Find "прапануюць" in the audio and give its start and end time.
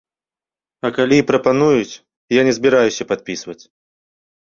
1.33-1.99